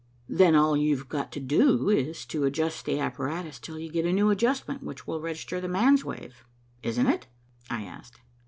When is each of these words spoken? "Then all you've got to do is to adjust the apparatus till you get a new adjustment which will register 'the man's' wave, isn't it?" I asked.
"Then 0.29 0.55
all 0.55 0.75
you've 0.75 1.07
got 1.09 1.31
to 1.33 1.39
do 1.39 1.89
is 1.91 2.25
to 2.25 2.45
adjust 2.45 2.85
the 2.85 2.97
apparatus 2.99 3.59
till 3.59 3.77
you 3.77 3.91
get 3.91 4.03
a 4.03 4.11
new 4.11 4.31
adjustment 4.31 4.81
which 4.81 5.05
will 5.05 5.21
register 5.21 5.61
'the 5.61 5.67
man's' 5.67 6.03
wave, 6.03 6.43
isn't 6.81 7.05
it?" 7.05 7.27
I 7.69 7.83
asked. 7.83 8.19